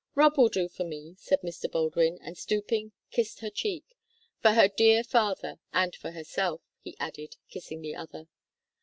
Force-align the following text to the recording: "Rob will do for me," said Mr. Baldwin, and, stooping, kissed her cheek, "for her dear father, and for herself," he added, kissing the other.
"Rob 0.15 0.35
will 0.35 0.49
do 0.49 0.67
for 0.67 0.83
me," 0.83 1.13
said 1.19 1.41
Mr. 1.41 1.71
Baldwin, 1.71 2.17
and, 2.23 2.35
stooping, 2.35 2.91
kissed 3.11 3.41
her 3.41 3.51
cheek, 3.51 3.83
"for 4.41 4.53
her 4.53 4.67
dear 4.67 5.03
father, 5.03 5.59
and 5.73 5.95
for 5.95 6.09
herself," 6.09 6.61
he 6.79 6.97
added, 6.99 7.35
kissing 7.51 7.83
the 7.83 7.93
other. 7.95 8.27